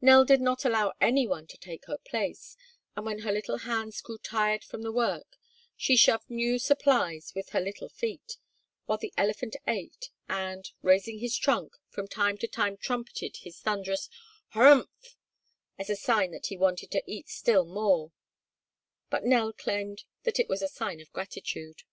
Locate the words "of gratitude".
21.00-21.84